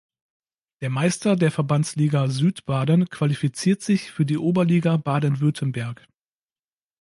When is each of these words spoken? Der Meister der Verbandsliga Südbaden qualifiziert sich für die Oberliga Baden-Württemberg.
Der 0.81 0.89
Meister 0.89 1.35
der 1.35 1.51
Verbandsliga 1.51 2.27
Südbaden 2.27 3.07
qualifiziert 3.11 3.83
sich 3.83 4.09
für 4.09 4.25
die 4.25 4.39
Oberliga 4.39 4.97
Baden-Württemberg. 4.97 6.07